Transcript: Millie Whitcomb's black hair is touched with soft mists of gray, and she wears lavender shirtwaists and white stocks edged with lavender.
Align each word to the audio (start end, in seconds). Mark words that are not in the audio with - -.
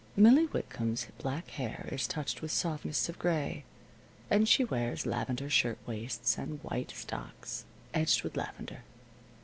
Millie 0.15 0.47
Whitcomb's 0.47 1.05
black 1.19 1.49
hair 1.49 1.87
is 1.91 2.07
touched 2.07 2.41
with 2.41 2.49
soft 2.51 2.83
mists 2.85 3.07
of 3.07 3.19
gray, 3.19 3.65
and 4.31 4.49
she 4.49 4.63
wears 4.65 5.05
lavender 5.05 5.47
shirtwaists 5.47 6.39
and 6.39 6.59
white 6.63 6.89
stocks 6.89 7.65
edged 7.93 8.23
with 8.23 8.35
lavender. 8.35 8.81